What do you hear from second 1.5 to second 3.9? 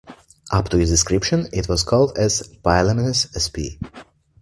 it was called as "Pylaemenes" sp.